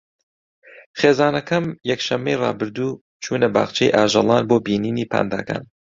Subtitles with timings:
[0.99, 5.63] خێزانەکەم یەکشەممەی ڕابردوو چوونە باخچەی ئاژەڵان بۆ بینینی پانداکان.